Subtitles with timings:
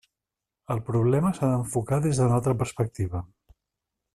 [0.75, 3.23] El problema s'ha d'enfocar des d'una altra perspectiva.